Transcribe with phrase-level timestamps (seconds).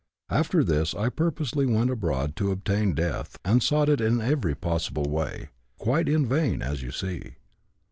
[0.31, 5.05] After this I purposely went abroad to obtain death and sought it in every possible
[5.05, 5.49] way.
[5.77, 7.35] Quite in vain, as you see.